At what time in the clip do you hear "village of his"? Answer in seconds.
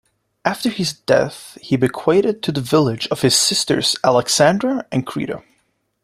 2.59-3.35